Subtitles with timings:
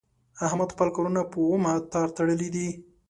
[0.47, 2.69] احمد خپل کارونه په اومه تار تړلي دي.